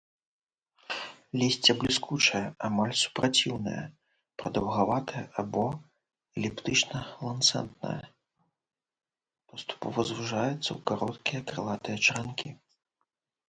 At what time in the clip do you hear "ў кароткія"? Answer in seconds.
10.49-11.39